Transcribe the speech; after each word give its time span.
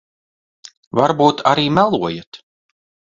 Varbūt 0.99 1.45
arī 1.53 1.67
melojat. 1.81 2.41